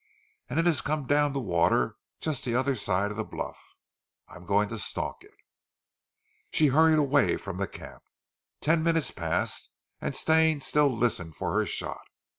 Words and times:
It 0.49 0.65
has 0.65 0.81
come 0.81 1.05
down 1.05 1.29
to 1.29 1.33
the 1.33 1.39
water 1.41 1.95
just 2.21 2.43
the 2.43 2.55
other 2.55 2.73
side 2.75 3.11
of 3.11 3.17
the 3.17 3.23
bluff. 3.23 3.63
I 4.27 4.35
am 4.35 4.47
going 4.47 4.67
to 4.69 4.79
stalk 4.79 5.23
it." 5.23 5.35
She 6.49 6.69
hurried 6.69 6.97
away 6.97 7.37
from 7.37 7.57
the 7.57 7.67
camp. 7.67 8.01
Ten 8.61 8.81
minutes 8.81 9.11
passed 9.11 9.69
and 9.99 10.15
Stane 10.15 10.61
still 10.61 10.91
listened 10.91 11.35
for 11.35 11.53
her 11.53 11.67
shot. 11.67 12.01